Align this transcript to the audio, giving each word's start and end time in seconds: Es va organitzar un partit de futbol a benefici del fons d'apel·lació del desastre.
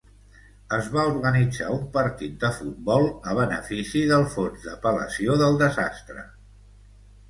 Es 0.77 0.87
va 0.95 1.03
organitzar 1.09 1.67
un 1.75 1.83
partit 1.99 2.41
de 2.45 2.51
futbol 2.57 3.07
a 3.13 3.37
benefici 3.43 4.05
del 4.15 4.29
fons 4.35 4.67
d'apel·lació 4.69 5.41
del 5.47 5.65
desastre. 5.67 6.31